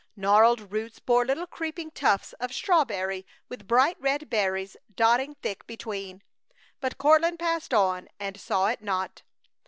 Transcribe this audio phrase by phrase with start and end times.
[0.15, 6.23] Gnarled roots bore little creeping tufts of squawberry with bright, red berries dotting thick between.
[6.79, 9.21] But Courtland passed on and saw it not.